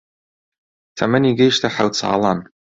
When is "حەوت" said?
1.75-1.93